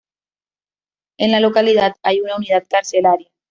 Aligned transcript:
En 1.19 1.29
la 1.29 1.39
localidad 1.39 1.93
hay 2.01 2.21
una 2.21 2.35
unidad 2.37 2.65
carcelaria. 2.67 3.29